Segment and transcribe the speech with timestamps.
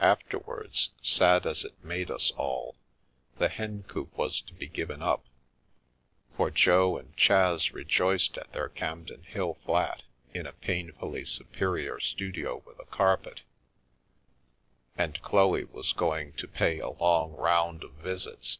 [0.00, 2.74] Afterwards, sad as it made us all,
[3.36, 5.26] the Hencoop was to be given up,
[6.34, 12.62] for Jo and Chas rejoiced at their Campden Hill flat in a painfully superior studio
[12.64, 13.42] with a carpet,
[14.96, 18.56] and Chloe was going to pay a long round of visits.